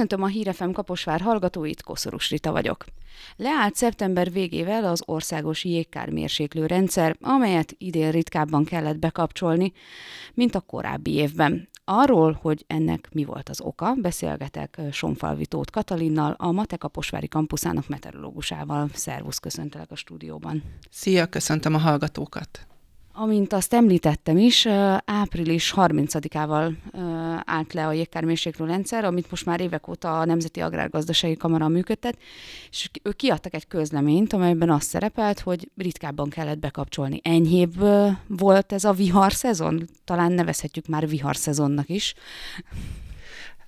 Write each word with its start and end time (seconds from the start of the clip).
Köszöntöm 0.00 0.24
a 0.24 0.32
Hírefem 0.32 0.72
Kaposvár 0.72 1.20
hallgatóit, 1.20 1.82
Koszorús 1.82 2.30
Rita 2.30 2.52
vagyok. 2.52 2.84
Leállt 3.36 3.74
szeptember 3.74 4.32
végével 4.32 4.84
az 4.84 5.02
országos 5.04 5.64
jégkármérséklő 5.64 6.66
rendszer, 6.66 7.16
amelyet 7.20 7.74
idén 7.78 8.10
ritkábban 8.10 8.64
kellett 8.64 8.98
bekapcsolni, 8.98 9.72
mint 10.34 10.54
a 10.54 10.60
korábbi 10.60 11.14
évben. 11.14 11.68
Arról, 11.84 12.38
hogy 12.42 12.64
ennek 12.66 13.08
mi 13.12 13.24
volt 13.24 13.48
az 13.48 13.60
oka, 13.60 13.94
beszélgetek 13.94 14.80
Sonfalvi 14.92 15.46
Tóth 15.46 15.70
Katalinnal, 15.72 16.34
a 16.38 16.52
Mate 16.52 16.76
Kaposvári 16.76 17.28
kampuszának 17.28 17.88
meteorológusával. 17.88 18.88
Szervusz, 18.92 19.38
köszöntelek 19.38 19.90
a 19.90 19.96
stúdióban. 19.96 20.62
Szia, 20.90 21.26
köszöntöm 21.26 21.74
a 21.74 21.78
hallgatókat! 21.78 22.66
Amint 23.22 23.52
azt 23.52 23.74
említettem 23.74 24.36
is, 24.36 24.66
április 25.04 25.72
30-ával 25.76 26.72
ö, 26.92 26.98
állt 27.44 27.72
le 27.72 27.86
a 27.86 27.92
jégkármérséklő 27.92 28.66
rendszer, 28.66 29.04
amit 29.04 29.30
most 29.30 29.46
már 29.46 29.60
évek 29.60 29.88
óta 29.88 30.20
a 30.20 30.24
Nemzeti 30.24 30.60
Agrárgazdasági 30.60 31.36
Kamara 31.36 31.68
működtet, 31.68 32.18
és 32.70 32.90
ők 33.02 33.16
kiadtak 33.16 33.54
egy 33.54 33.66
közleményt, 33.66 34.32
amelyben 34.32 34.70
az 34.70 34.82
szerepelt, 34.82 35.40
hogy 35.40 35.68
ritkábban 35.76 36.28
kellett 36.28 36.58
bekapcsolni. 36.58 37.20
Enyhébb 37.22 37.74
volt 38.26 38.72
ez 38.72 38.84
a 38.84 38.92
vihar 38.92 39.32
szezon, 39.32 39.88
talán 40.04 40.32
nevezhetjük 40.32 40.86
már 40.86 41.08
vihar 41.08 41.36
szezonnak 41.36 41.88
is. 41.88 42.14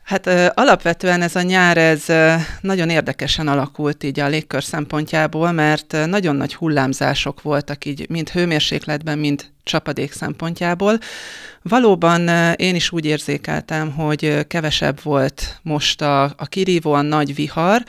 Hát 0.03 0.27
ö, 0.27 0.47
alapvetően 0.55 1.23
ez 1.23 1.37
a 1.37 1.43
nyár, 1.43 1.77
ez 1.77 2.09
ö, 2.09 2.35
nagyon 2.61 2.91
érdekesen 2.91 3.49
alakult 3.49 4.05
így 4.05 4.21
a 4.21 4.29
légkör 4.29 4.65
szempontjából, 4.65 5.53
mert 5.53 5.93
ö, 5.93 6.07
nagyon 6.07 6.37
nagy 6.37 6.55
hullámzások 6.55 7.43
voltak 7.43 7.85
így, 7.85 8.09
mind 8.09 8.29
hőmérsékletben, 8.29 9.19
mind 9.19 9.45
csapadék 9.65 10.13
szempontjából. 10.13 10.99
Valóban 11.63 12.29
én 12.57 12.75
is 12.75 12.93
úgy 12.93 13.05
érzékeltem, 13.05 13.91
hogy 13.91 14.47
kevesebb 14.47 15.03
volt 15.03 15.61
most 15.63 16.03
a, 16.03 16.23
a 16.23 16.47
kirívó, 16.49 16.93
a 16.93 17.03
nagy 17.03 17.35
vihar, 17.35 17.85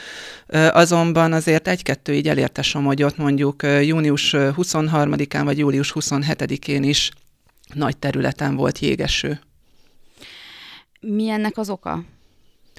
azonban 0.71 1.33
azért 1.33 1.67
egy-kettő 1.67 2.13
így 2.13 2.27
elérte 2.27 2.61
Somogyot, 2.61 3.17
mondjuk 3.17 3.63
június 3.81 4.33
ö, 4.33 4.49
23-án 4.57 5.41
vagy 5.43 5.57
július 5.57 5.93
27-én 5.95 6.83
is 6.83 7.11
nagy 7.73 7.97
területen 7.97 8.55
volt 8.55 8.79
jégeső. 8.79 9.39
Mi 11.03 11.29
ennek 11.29 11.57
az 11.57 11.69
oka? 11.69 12.03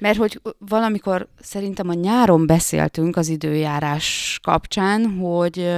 Mert 0.01 0.17
hogy 0.17 0.41
valamikor 0.57 1.27
szerintem 1.39 1.89
a 1.89 1.93
nyáron 1.93 2.47
beszéltünk 2.47 3.15
az 3.15 3.27
időjárás 3.27 4.39
kapcsán, 4.43 5.05
hogy, 5.05 5.69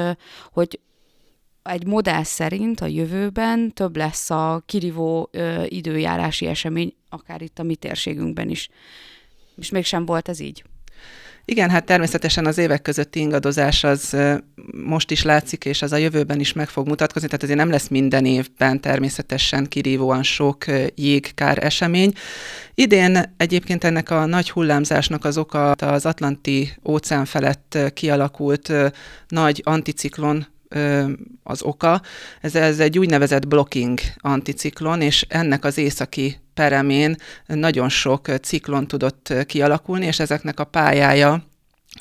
hogy 0.52 0.80
egy 1.64 1.86
modell 1.86 2.24
szerint 2.24 2.82
a 2.82 2.86
jövőben 2.86 3.74
több 3.74 3.96
lesz 3.96 4.30
a 4.30 4.64
kirívó 4.66 5.30
időjárási 5.66 6.46
esemény, 6.46 6.94
akár 7.10 7.42
itt 7.42 7.60
a 7.60 7.64
mi 7.64 7.76
térségünkben 7.76 8.50
is. 8.50 8.70
És 9.56 9.70
mégsem 9.70 10.06
volt 10.06 10.30
ez 10.30 10.40
így. 10.40 10.64
Igen, 11.46 11.70
hát 11.70 11.86
természetesen 11.86 12.46
az 12.46 12.58
évek 12.58 12.82
közötti 12.82 13.20
ingadozás 13.20 13.84
az 13.84 14.18
most 14.86 15.12
is 15.12 15.24
látszik, 15.24 15.66
és 15.66 15.82
az 15.82 15.92
a 15.92 15.98
jövőben 15.98 16.40
is 16.40 16.54
meg 16.54 16.70
fog 16.70 16.88
mutatkozni, 16.88 17.28
tehát 17.28 17.44
azért 17.44 17.60
nem 17.60 17.70
lesz 17.70 17.88
minden 17.88 18.26
évben 18.26 18.82
természetesen 18.82 19.68
kirívóan 19.68 20.24
sok 20.24 20.66
jégkár 20.96 21.64
esemény. 21.64 22.14
Idén 22.74 23.34
egyébként 23.38 23.84
ennek 23.84 24.10
a 24.10 24.26
nagy 24.26 24.50
hullámzásnak 24.50 25.26
az 25.26 25.38
oka 25.38 25.72
az 25.72 26.06
Atlanti 26.06 26.74
óceán 26.86 27.26
felett 27.26 27.78
kialakult 27.94 28.74
nagy 29.28 29.62
anticiklon 29.64 30.48
az 31.44 31.62
oka. 31.62 32.02
Ez, 32.42 32.56
ez 32.56 32.80
egy 32.80 33.00
úgynevezett 33.00 33.48
blocking 33.48 34.00
anticiklon, 34.18 35.02
és 35.02 35.26
ennek 35.30 35.66
az 35.66 35.78
északi 35.78 36.40
peremén 36.54 37.16
nagyon 37.46 37.90
sok 37.90 38.28
ciklon 38.42 38.88
tudott 38.88 39.34
kialakulni, 39.46 40.06
és 40.06 40.20
ezeknek 40.20 40.60
a 40.60 40.64
pályája 40.64 41.47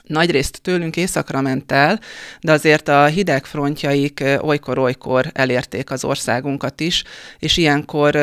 nagyrészt 0.02 0.60
tőlünk 0.62 0.96
északra 0.96 1.40
ment 1.40 1.72
el, 1.72 2.00
de 2.40 2.52
azért 2.52 2.88
a 2.88 3.04
hideg 3.04 3.44
frontjaik 3.44 4.24
olykor-olykor 4.40 5.30
elérték 5.32 5.90
az 5.90 6.04
országunkat 6.04 6.80
is, 6.80 7.04
és 7.38 7.56
ilyenkor 7.56 8.16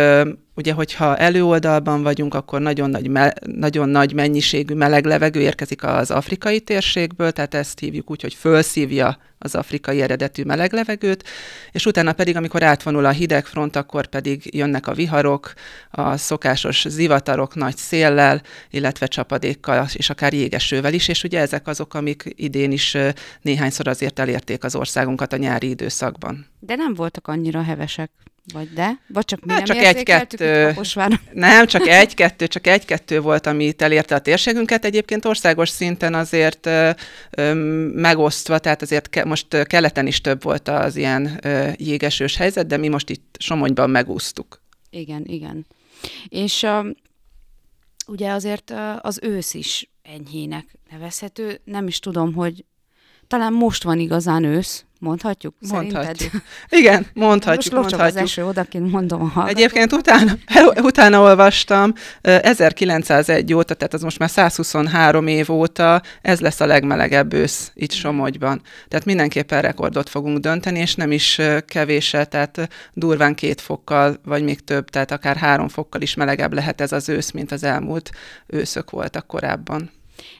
ugye, 0.55 0.73
hogyha 0.73 1.17
előoldalban 1.17 2.03
vagyunk, 2.03 2.33
akkor 2.33 2.61
nagyon 2.61 2.89
nagy, 2.89 3.07
me- 3.07 3.39
nagyon 3.45 3.89
nagy 3.89 4.13
mennyiségű 4.13 4.73
meleg 4.73 5.05
levegő 5.05 5.39
érkezik 5.39 5.83
az 5.83 6.11
afrikai 6.11 6.59
térségből, 6.59 7.31
tehát 7.31 7.53
ezt 7.53 7.79
hívjuk 7.79 8.11
úgy, 8.11 8.21
hogy 8.21 8.33
fölszívja 8.33 9.17
az 9.37 9.55
afrikai 9.55 10.01
eredetű 10.01 10.43
meleg 10.43 10.73
levegőt, 10.73 11.23
és 11.71 11.85
utána 11.85 12.13
pedig, 12.13 12.35
amikor 12.35 12.63
átvonul 12.63 13.05
a 13.05 13.09
hideg 13.09 13.45
front, 13.45 13.75
akkor 13.75 14.07
pedig 14.07 14.55
jönnek 14.55 14.87
a 14.87 14.93
viharok, 14.93 15.53
a 15.89 16.17
szokásos 16.17 16.85
zivatarok 16.87 17.55
nagy 17.55 17.77
széllel, 17.77 18.41
illetve 18.69 19.05
csapadékkal, 19.05 19.87
és 19.93 20.09
akár 20.09 20.33
jégesővel 20.33 20.93
is, 20.93 21.07
és 21.07 21.23
ugye 21.23 21.39
ezek 21.39 21.67
azok, 21.67 21.93
amik 21.93 22.33
idén 22.35 22.71
is 22.71 22.97
néhányszor 23.41 23.87
azért 23.87 24.19
elérték 24.19 24.63
az 24.63 24.75
országunkat 24.75 25.33
a 25.33 25.37
nyári 25.37 25.69
időszakban. 25.69 26.45
De 26.59 26.75
nem 26.75 26.93
voltak 26.93 27.27
annyira 27.27 27.61
hevesek, 27.61 28.11
vagy 28.53 28.73
de? 28.73 28.99
Vagy 29.07 29.25
csak 29.25 29.45
mi 29.45 29.53
nem 29.53 29.63
csak 29.63 29.77
egy-kettő. 29.77 30.75
Nem, 31.31 31.65
csak 31.65 31.87
egy-kettő, 31.87 32.47
csak 32.47 32.67
egy-kettő 32.67 33.19
volt, 33.19 33.45
ami 33.45 33.65
itt 33.65 33.81
elérte 33.81 34.15
a 34.15 34.19
térségünket. 34.19 34.85
Egyébként 34.85 35.25
országos 35.25 35.69
szinten 35.69 36.13
azért 36.13 36.65
ö, 36.65 36.89
ö, 37.29 37.53
megosztva, 37.93 38.59
tehát 38.59 38.81
azért 38.81 39.09
ke, 39.09 39.25
most 39.25 39.53
ö, 39.53 39.63
keleten 39.63 40.07
is 40.07 40.21
több 40.21 40.43
volt 40.43 40.67
az 40.67 40.95
ilyen 40.95 41.39
ö, 41.41 41.69
jégesős 41.77 42.35
helyzet, 42.35 42.67
de 42.67 42.77
mi 42.77 42.87
most 42.87 43.09
itt 43.09 43.35
Somonyban 43.39 43.89
megúsztuk. 43.89 44.61
Igen, 44.89 45.23
igen. 45.25 45.65
És 46.27 46.63
uh, 46.63 46.87
ugye 48.07 48.31
azért 48.31 48.71
uh, 48.71 49.05
az 49.05 49.19
ősz 49.21 49.53
is 49.53 49.89
enyhének 50.01 50.75
nevezhető. 50.89 51.61
Nem 51.63 51.87
is 51.87 51.99
tudom, 51.99 52.33
hogy 52.33 52.65
talán 53.33 53.53
most 53.53 53.83
van 53.83 53.99
igazán 53.99 54.43
ősz, 54.43 54.85
mondhatjuk? 54.99 55.55
Mondhatjuk. 55.69 56.31
Igen, 56.79 57.05
mondhatjuk, 57.13 57.73
Most 57.73 57.83
locsog 57.83 57.99
az 57.99 58.13
mondhatjuk. 58.13 58.29
eső, 58.29 58.45
odakint 58.45 58.91
mondom 58.91 59.21
a 59.21 59.25
hallgatók. 59.25 59.57
Egyébként 59.57 59.93
utána, 59.93 60.33
utána 60.81 61.19
olvastam, 61.19 61.93
ö, 62.21 62.37
1901 62.41 63.53
óta, 63.53 63.73
tehát 63.73 63.93
az 63.93 64.01
most 64.01 64.19
már 64.19 64.29
123 64.29 65.27
év 65.27 65.51
óta, 65.51 66.01
ez 66.21 66.39
lesz 66.39 66.59
a 66.59 66.65
legmelegebb 66.65 67.33
ősz 67.33 67.71
itt 67.73 67.91
Somogyban. 67.91 68.61
Tehát 68.87 69.05
mindenképpen 69.05 69.61
rekordot 69.61 70.09
fogunk 70.09 70.37
dönteni, 70.37 70.79
és 70.79 70.95
nem 70.95 71.11
is 71.11 71.37
ö, 71.37 71.57
kevése, 71.65 72.25
tehát 72.25 72.69
durván 72.93 73.35
két 73.35 73.61
fokkal, 73.61 74.19
vagy 74.25 74.43
még 74.43 74.63
több, 74.63 74.89
tehát 74.89 75.11
akár 75.11 75.35
három 75.35 75.67
fokkal 75.67 76.01
is 76.01 76.15
melegebb 76.15 76.53
lehet 76.53 76.81
ez 76.81 76.91
az 76.91 77.09
ősz, 77.09 77.31
mint 77.31 77.51
az 77.51 77.63
elmúlt 77.63 78.11
őszök 78.47 78.89
voltak 78.89 79.27
korábban. 79.27 79.91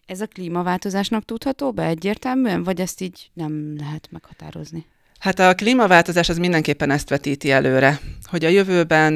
Ez 0.05 0.21
a 0.21 0.27
klímaváltozásnak 0.27 1.25
tudható 1.25 1.71
be 1.71 1.85
egyértelműen, 1.85 2.63
vagy 2.63 2.79
ezt 2.81 3.01
így 3.01 3.29
nem 3.33 3.75
lehet 3.77 4.07
meghatározni? 4.11 4.85
Hát 5.19 5.39
a 5.39 5.55
klímaváltozás 5.55 6.29
az 6.29 6.37
mindenképpen 6.37 6.89
ezt 6.89 7.09
vetíti 7.09 7.51
előre, 7.51 7.99
hogy 8.23 8.45
a 8.45 8.49
jövőben 8.49 9.13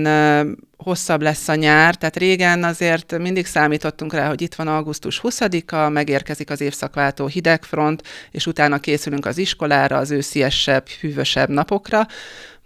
hosszabb 0.77 1.21
lesz 1.21 1.47
a 1.47 1.55
nyár, 1.55 1.95
tehát 1.95 2.17
régen 2.17 2.63
azért 2.63 3.17
mindig 3.17 3.45
számítottunk 3.45 4.13
rá, 4.13 4.27
hogy 4.27 4.41
itt 4.41 4.55
van 4.55 4.67
augusztus 4.67 5.21
20-a, 5.23 5.89
megérkezik 5.89 6.49
az 6.49 6.61
évszakváltó 6.61 7.27
hidegfront, 7.27 8.03
és 8.31 8.47
utána 8.47 8.79
készülünk 8.79 9.25
az 9.25 9.37
iskolára, 9.37 9.97
az 9.97 10.11
ősziesebb, 10.11 10.87
hűvösebb 10.87 11.49
napokra. 11.49 12.07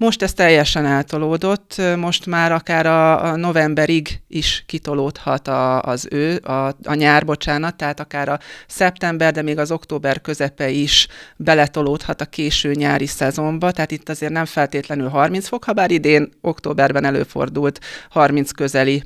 Most 0.01 0.22
ez 0.22 0.33
teljesen 0.33 0.85
eltolódott, 0.85 1.81
most 1.97 2.25
már 2.25 2.52
akár 2.52 2.85
a, 2.85 3.23
a 3.23 3.35
novemberig 3.35 4.22
is 4.28 4.64
kitolódhat 4.67 5.47
a, 5.47 5.81
az 5.81 6.07
ő, 6.11 6.35
a, 6.43 6.67
a 6.84 6.93
nyár, 6.93 7.25
bocsánat, 7.25 7.75
tehát 7.75 7.99
akár 7.99 8.29
a 8.29 8.40
szeptember, 8.67 9.34
de 9.34 9.41
még 9.41 9.57
az 9.57 9.72
október 9.72 10.22
közepe 10.22 10.69
is 10.69 11.07
beletolódhat 11.35 12.22
a 12.22 12.25
késő 12.25 12.72
nyári 12.73 13.05
szezonba, 13.05 13.72
tehát 13.72 13.91
itt 13.91 14.09
azért 14.09 14.31
nem 14.31 14.46
feltétlenül 14.46 15.07
30 15.07 15.47
fok, 15.47 15.64
ha 15.64 15.73
bár 15.73 15.91
idén 15.91 16.29
októberben 16.41 17.05
előfordult 17.05 17.79
30 18.09 18.52
közeli 18.52 19.03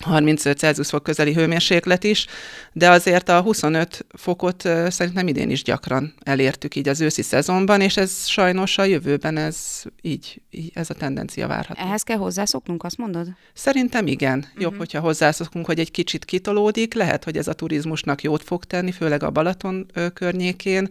35 0.00 0.58
Celsius 0.58 0.88
fok 0.88 1.02
közeli 1.02 1.32
hőmérséklet 1.32 2.04
is, 2.04 2.26
de 2.72 2.90
azért 2.90 3.28
a 3.28 3.40
25 3.40 4.06
fokot 4.08 4.68
szerintem 4.88 5.28
idén 5.28 5.50
is 5.50 5.62
gyakran 5.62 6.14
elértük 6.22 6.76
így 6.76 6.88
az 6.88 7.00
őszi 7.00 7.22
szezonban, 7.22 7.80
és 7.80 7.96
ez 7.96 8.26
sajnos 8.26 8.78
a 8.78 8.84
jövőben 8.84 9.36
ez 9.36 9.82
így, 10.02 10.40
így 10.50 10.70
ez 10.74 10.90
a 10.90 10.94
tendencia 10.94 11.46
várható. 11.46 11.80
Ehhez 11.82 12.02
kell 12.02 12.16
hozzászoknunk, 12.16 12.84
azt 12.84 12.96
mondod? 12.96 13.28
Szerintem 13.52 14.06
igen. 14.06 14.46
Jobb, 14.54 14.64
uh-huh. 14.64 14.78
hogyha 14.78 15.00
hozzászokunk, 15.00 15.66
hogy 15.66 15.78
egy 15.78 15.90
kicsit 15.90 16.24
kitolódik, 16.24 16.94
lehet, 16.94 17.24
hogy 17.24 17.36
ez 17.36 17.48
a 17.48 17.52
turizmusnak 17.52 18.22
jót 18.22 18.42
fog 18.42 18.64
tenni, 18.64 18.92
főleg 18.92 19.22
a 19.22 19.30
Balaton 19.30 19.86
környékén, 20.14 20.88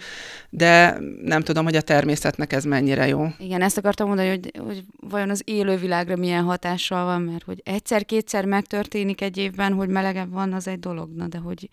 de 0.50 0.97
nem 1.23 1.41
tudom, 1.41 1.63
hogy 1.63 1.75
a 1.75 1.81
természetnek 1.81 2.53
ez 2.53 2.63
mennyire 2.63 3.07
jó. 3.07 3.27
Igen, 3.39 3.62
ezt 3.62 3.77
akartam 3.77 4.07
mondani, 4.07 4.29
hogy, 4.29 4.51
hogy 4.65 4.83
vajon 5.09 5.29
az 5.29 5.41
élővilágra 5.45 6.15
milyen 6.15 6.44
hatással 6.44 7.05
van, 7.05 7.21
mert 7.21 7.44
hogy 7.44 7.62
egyszer-kétszer 7.65 8.45
megtörténik, 8.45 8.97
történik 9.00 9.22
egy 9.22 9.38
évben, 9.38 9.74
hogy 9.74 9.90
melegebb 9.90 10.31
van, 10.31 10.54
az 10.54 10.68
egy 10.68 10.80
dolog, 10.80 11.10
na 11.16 11.28
de 11.28 11.38
hogy, 11.38 11.69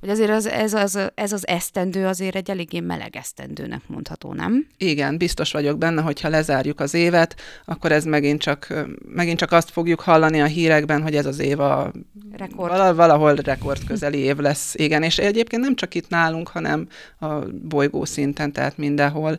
hogy 0.00 0.08
azért 0.08 0.30
az, 0.30 0.46
ez, 0.46 0.74
az, 0.74 0.98
ez 1.14 1.32
az 1.32 1.46
esztendő 1.48 2.06
azért 2.06 2.34
egy 2.34 2.50
eléggé 2.50 2.80
meleg 2.80 3.16
esztendőnek 3.16 3.82
mondható, 3.86 4.32
nem? 4.32 4.66
Igen, 4.78 5.18
biztos 5.18 5.52
vagyok 5.52 5.78
benne, 5.78 6.02
hogyha 6.02 6.28
lezárjuk 6.28 6.80
az 6.80 6.94
évet, 6.94 7.40
akkor 7.64 7.92
ez 7.92 8.04
megint 8.04 8.40
csak, 8.40 8.86
megint 9.06 9.38
csak 9.38 9.52
azt 9.52 9.70
fogjuk 9.70 10.00
hallani 10.00 10.40
a 10.40 10.44
hírekben, 10.44 11.02
hogy 11.02 11.16
ez 11.16 11.26
az 11.26 11.38
év 11.38 11.60
a 11.60 11.92
rekord. 12.32 12.96
valahol 12.96 13.34
rekord 13.34 13.84
közeli 13.84 14.18
év 14.18 14.36
lesz. 14.36 14.74
Igen, 14.74 15.02
és 15.02 15.18
egyébként 15.18 15.62
nem 15.62 15.74
csak 15.74 15.94
itt 15.94 16.08
nálunk, 16.08 16.48
hanem 16.48 16.88
a 17.18 17.34
bolygó 17.62 18.04
szinten, 18.04 18.52
tehát 18.52 18.76
mindenhol 18.76 19.38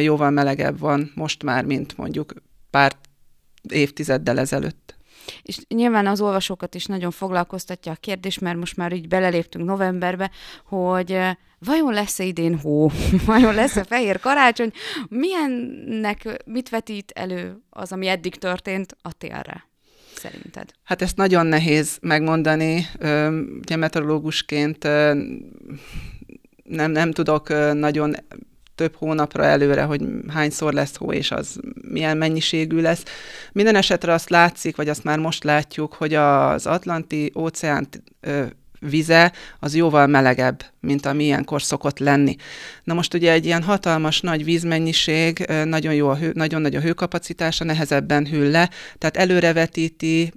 jóval 0.00 0.30
melegebb 0.30 0.78
van 0.78 1.12
most 1.14 1.42
már, 1.42 1.64
mint 1.64 1.96
mondjuk 1.96 2.34
pár 2.70 2.92
évtizeddel 3.68 4.38
ezelőtt. 4.38 4.93
És 5.42 5.58
nyilván 5.68 6.06
az 6.06 6.20
olvasókat 6.20 6.74
is 6.74 6.86
nagyon 6.86 7.10
foglalkoztatja 7.10 7.92
a 7.92 7.96
kérdés, 8.00 8.38
mert 8.38 8.58
most 8.58 8.76
már 8.76 8.92
így 8.92 9.08
beleléptünk 9.08 9.64
novemberbe, 9.64 10.30
hogy 10.64 11.18
vajon 11.58 11.92
lesz-e 11.92 12.24
idén 12.24 12.58
hó, 12.58 12.90
vajon 13.26 13.54
lesz-e 13.54 13.84
fehér 13.84 14.20
karácsony, 14.20 14.72
milyennek, 15.08 16.42
mit 16.46 16.68
vetít 16.68 17.10
elő 17.14 17.62
az, 17.70 17.92
ami 17.92 18.06
eddig 18.06 18.34
történt 18.34 18.96
a 19.02 19.12
télre? 19.12 19.72
szerinted? 20.24 20.70
Hát 20.82 21.02
ezt 21.02 21.16
nagyon 21.16 21.46
nehéz 21.46 21.98
megmondani. 22.00 22.86
Ugye 23.60 23.76
meteorológusként 23.76 24.82
nem, 26.64 26.90
nem 26.90 27.12
tudok 27.12 27.48
nagyon 27.72 28.14
több 28.74 28.94
hónapra 28.96 29.44
előre, 29.44 29.82
hogy 29.82 30.02
hányszor 30.28 30.72
lesz 30.72 30.96
hó, 30.96 31.12
és 31.12 31.30
az 31.30 31.60
milyen 31.90 32.16
mennyiségű 32.16 32.80
lesz. 32.80 33.02
Minden 33.52 33.76
esetre 33.76 34.12
azt 34.12 34.30
látszik, 34.30 34.76
vagy 34.76 34.88
azt 34.88 35.04
már 35.04 35.18
most 35.18 35.44
látjuk, 35.44 35.94
hogy 35.94 36.14
az 36.14 36.66
Atlanti 36.66 37.32
óceán 37.38 37.88
vize 38.90 39.32
az 39.60 39.74
jóval 39.74 40.06
melegebb, 40.06 40.64
mint 40.80 41.06
ami 41.06 41.24
ilyenkor 41.24 41.62
szokott 41.62 41.98
lenni. 41.98 42.36
Na 42.84 42.94
most 42.94 43.14
ugye 43.14 43.32
egy 43.32 43.44
ilyen 43.44 43.62
hatalmas 43.62 44.20
nagy 44.20 44.44
vízmennyiség, 44.44 45.46
nagyon, 45.64 45.94
jó 45.94 46.08
a 46.08 46.16
hő, 46.16 46.30
nagyon 46.34 46.60
nagy 46.60 46.74
a 46.74 46.80
hőkapacitása, 46.80 47.64
nehezebben 47.64 48.26
hűl 48.26 48.50
le, 48.50 48.70
tehát 48.98 49.16
előrevetíti 49.16 50.32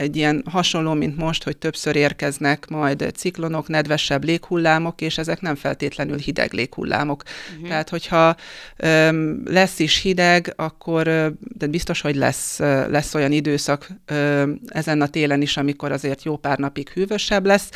egy 0.00 0.16
ilyen 0.16 0.42
hasonló, 0.46 0.92
mint 0.94 1.16
most, 1.16 1.44
hogy 1.44 1.56
többször 1.56 1.96
érkeznek 1.96 2.68
majd 2.68 3.10
ciklonok, 3.14 3.68
nedvesebb 3.68 4.24
léghullámok, 4.24 5.00
és 5.00 5.18
ezek 5.18 5.40
nem 5.40 5.54
feltétlenül 5.54 6.18
hideg 6.18 6.52
léghullámok. 6.52 7.22
Uh-huh. 7.52 7.68
Tehát, 7.68 7.88
hogyha 7.88 8.36
öm, 8.76 9.42
lesz 9.44 9.78
is 9.78 10.00
hideg, 10.00 10.52
akkor 10.56 11.04
de 11.38 11.66
biztos, 11.66 12.00
hogy 12.00 12.16
lesz, 12.16 12.58
lesz 12.88 13.14
olyan 13.14 13.32
időszak 13.32 13.88
öm, 14.06 14.60
ezen 14.66 15.00
a 15.00 15.08
télen 15.08 15.42
is, 15.42 15.56
amikor 15.56 15.92
azért 15.92 16.22
jó 16.22 16.36
pár 16.36 16.58
napig 16.58 16.88
hűvösebb 16.88 17.46
lesz, 17.46 17.70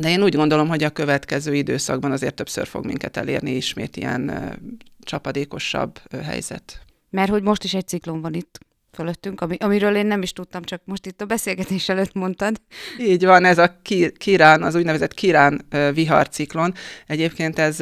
de 0.00 0.10
én 0.10 0.22
úgy 0.22 0.34
gondolom, 0.34 0.68
hogy 0.68 0.84
a 0.84 0.90
következő 0.90 1.54
időszakban 1.54 2.12
azért 2.12 2.34
többször 2.34 2.66
fog 2.66 2.84
minket 2.84 3.16
elérni 3.16 3.50
ismét 3.50 3.96
ilyen 3.96 4.32
csapadékosabb 5.00 6.00
helyzet. 6.22 6.80
Mert 7.10 7.30
hogy 7.30 7.42
most 7.42 7.64
is 7.64 7.74
egy 7.74 7.88
ciklon 7.88 8.20
van 8.20 8.34
itt 8.34 8.58
fölöttünk, 8.96 9.40
ami, 9.40 9.56
amiről 9.60 9.96
én 9.96 10.06
nem 10.06 10.22
is 10.22 10.32
tudtam, 10.32 10.62
csak 10.62 10.80
most 10.84 11.06
itt 11.06 11.20
a 11.20 11.24
beszélgetés 11.24 11.88
előtt 11.88 12.12
mondtad. 12.12 12.60
Így 12.98 13.24
van, 13.24 13.44
ez 13.44 13.58
a 13.58 13.80
Kirán, 14.16 14.62
az 14.62 14.74
úgynevezett 14.74 15.14
Kirán 15.14 15.66
viharciklon. 15.94 16.74
Egyébként 17.06 17.58
ez 17.58 17.76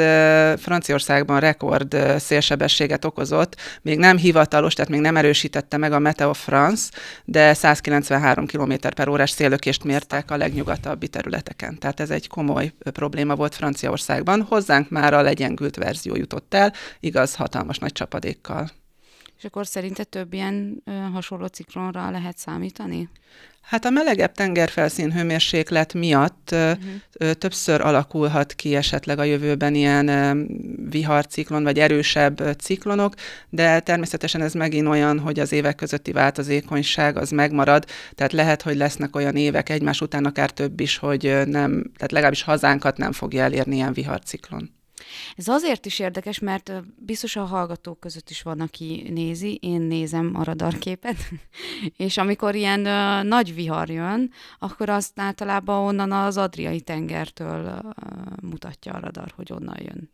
Franciaországban 0.61 1.41
rekord 1.41 1.97
szélsebességet 2.19 3.05
okozott, 3.05 3.57
még 3.83 3.99
nem 3.99 4.17
hivatalos, 4.17 4.75
tehát 4.75 4.91
még 4.91 5.01
nem 5.01 5.17
erősítette 5.17 5.77
meg 5.77 5.93
a 5.93 5.99
Meteo 5.99 6.33
France, 6.33 6.91
de 7.25 7.55
193 7.55 8.47
km 8.47 8.73
per 8.95 9.09
órás 9.09 9.31
szélökést 9.31 9.85
mértek 9.85 10.31
a 10.31 10.37
legnyugatabbi 10.37 11.09
területeken. 11.09 11.79
Tehát 11.79 12.01
ez 12.01 12.11
egy 12.11 12.29
komoly 12.29 12.73
probléma 12.93 13.35
volt 13.35 13.55
Franciaországban. 13.55 14.43
Hozzánk 14.43 14.89
már 14.91 15.15
a 15.15 15.23
legyengült 15.23 15.77
verzió 15.77 16.17
jutott 16.17 16.55
el, 16.55 16.73
igaz, 17.01 17.35
hatalmas 17.35 17.79
nagy 17.79 17.93
csapadékkal. 17.93 18.71
És 19.41 19.47
akkor 19.47 19.67
szerinted 19.67 20.09
több 20.09 20.33
ilyen 20.33 20.83
ö, 20.85 20.91
hasonló 20.93 21.47
ciklonra 21.47 22.11
lehet 22.11 22.39
számítani? 22.39 23.09
Hát 23.61 23.85
a 23.85 23.91
melegebb 23.91 24.33
tengerfelszín 24.33 25.13
hőmérséklet 25.13 25.95
miatt 25.95 26.49
uh-huh. 26.53 27.33
többször 27.33 27.81
alakulhat 27.81 28.53
ki 28.53 28.75
esetleg 28.75 29.19
a 29.19 29.23
jövőben 29.23 29.75
ilyen 29.75 30.47
viharciklon, 30.91 31.63
vagy 31.63 31.79
erősebb 31.79 32.57
ciklonok, 32.59 33.15
de 33.49 33.81
természetesen 33.81 34.41
ez 34.41 34.53
megint 34.53 34.87
olyan, 34.87 35.19
hogy 35.19 35.41
az 35.41 35.53
évek 35.53 35.75
közötti 35.75 36.13
változékonyság 36.13 37.17
az 37.17 37.31
megmarad, 37.31 37.85
tehát 38.15 38.33
lehet, 38.33 38.63
hogy 38.63 38.77
lesznek 38.77 39.17
olyan 39.17 39.37
évek 39.37 39.69
egymás 39.69 40.01
után 40.01 40.25
akár 40.25 40.51
több 40.51 40.81
is, 40.81 40.97
hogy 40.97 41.23
nem, 41.47 41.83
tehát 41.97 42.13
legalábbis 42.13 42.43
hazánkat 42.43 42.97
nem 42.97 43.13
fogja 43.13 43.43
elérni 43.43 43.75
ilyen 43.75 43.93
viharciklon. 43.93 44.80
Ez 45.37 45.49
azért 45.49 45.87
is 45.87 45.99
érdekes, 45.99 46.39
mert 46.39 46.73
biztos 46.97 47.37
a 47.37 47.45
hallgatók 47.45 48.01
között 48.01 48.31
is 48.31 48.43
van, 48.43 48.61
aki 48.61 49.09
nézi, 49.11 49.55
én 49.55 49.81
nézem 49.81 50.33
a 50.35 50.45
radarképet, 50.45 51.17
és 51.97 52.17
amikor 52.17 52.55
ilyen 52.55 52.81
uh, 52.81 53.29
nagy 53.29 53.55
vihar 53.55 53.89
jön, 53.89 54.31
akkor 54.59 54.89
azt 54.89 55.21
általában 55.21 55.85
onnan 55.85 56.13
az 56.13 56.37
Adriai 56.37 56.81
tengertől 56.81 57.65
uh, 57.65 57.91
mutatja 58.43 58.93
a 58.93 59.01
radar, 59.01 59.33
hogy 59.37 59.53
onnan 59.53 59.77
jön. 59.79 60.11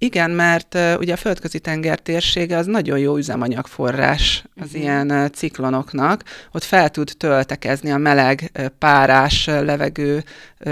Igen, 0.00 0.30
mert 0.30 0.74
uh, 0.74 0.94
ugye 0.98 1.12
a 1.12 1.16
földközi 1.16 1.60
tenger 1.60 1.98
térsége 1.98 2.56
az 2.56 2.66
nagyon 2.66 2.98
jó 2.98 3.16
üzemanyagforrás 3.16 4.44
az 4.54 4.66
uh-huh. 4.66 4.80
ilyen 4.80 5.10
uh, 5.10 5.26
ciklonoknak. 5.26 6.24
Ott 6.52 6.62
fel 6.62 6.90
tud 6.90 7.12
töltekezni 7.16 7.90
a 7.90 7.96
meleg, 7.96 8.50
uh, 8.58 8.66
párás 8.66 9.46
levegő 9.46 10.24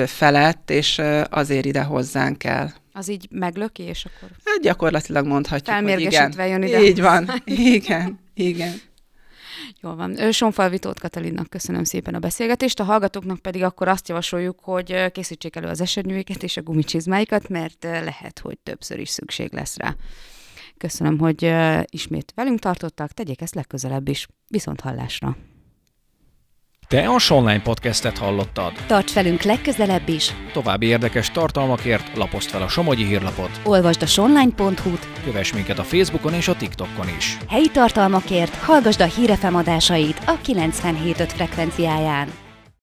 felett, 0.06 0.70
és 0.70 1.02
azért 1.31 1.64
ide 1.64 1.82
hozzánk 1.82 2.38
kell 2.38 2.69
az 2.96 3.08
így 3.08 3.26
meglöki, 3.31 3.82
és 3.82 4.04
akkor... 4.04 4.28
Hát 4.44 4.60
gyakorlatilag 4.62 5.26
mondhatjuk, 5.26 5.76
hogy 5.76 6.00
igen. 6.00 6.48
jön 6.48 6.62
ide. 6.62 6.82
Így 6.82 7.00
van, 7.00 7.31
igen, 7.44 8.19
igen. 8.34 8.75
Jól 9.81 9.96
van. 9.96 10.32
Sonfalvi 10.32 10.78
Tóth 10.78 11.00
Katalinnak 11.00 11.50
köszönöm 11.50 11.84
szépen 11.84 12.14
a 12.14 12.19
beszélgetést, 12.19 12.81
a 12.81 12.84
hallgatóknak 12.84 13.38
pedig 13.38 13.62
akkor 13.62 13.88
azt 13.88 14.08
javasoljuk, 14.08 14.58
hogy 14.60 15.12
készítsék 15.12 15.56
elő 15.56 15.66
az 15.66 15.81
esernyőiket 15.81 16.43
és 16.43 16.56
a 16.56 16.62
gumicsizmáikat, 16.62 17.48
mert 17.48 17.84
lehet, 17.84 18.38
hogy 18.43 18.58
többször 18.58 18.99
is 18.99 19.08
szükség 19.08 19.52
lesz 19.52 19.76
rá. 19.76 19.94
Köszönöm, 20.78 21.19
hogy 21.19 21.54
ismét 21.84 22.32
velünk 22.34 22.58
tartottak, 22.58 23.12
tegyék 23.12 23.40
ezt 23.40 23.54
legközelebb 23.54 24.08
is. 24.08 24.26
Viszont 24.49 24.81
hallásra! 24.81 25.37
Te 26.88 27.09
a 27.09 27.19
Sonline 27.19 27.62
podcastet 27.62 28.19
hallottad. 28.19 28.73
Tarts 28.87 29.12
velünk 29.12 29.43
legközelebb 29.43 30.09
is. 30.09 30.35
További 30.52 30.87
érdekes 30.87 31.31
tartalmakért 31.31 32.16
lapozd 32.16 32.50
fel 32.50 32.62
a 32.62 32.69
Somogyi 32.69 33.05
hírlapot. 33.05 33.50
Olvasd 33.64 34.02
a 34.02 34.07
sonline.hu-t. 34.07 35.09
Kövess 35.25 35.52
minket 35.52 35.78
a 35.78 35.83
Facebookon 35.83 36.35
és 36.35 36.49
a 36.49 36.57
TikTokon 36.57 37.09
is. 37.19 37.37
Helyi 37.49 37.69
tartalmakért 37.69 38.55
hallgasd 38.55 39.00
a 39.00 39.05
hírefemadásait 39.05 40.21
a 40.26 40.38
97.5 40.45 41.31
frekvenciáján. 41.35 42.28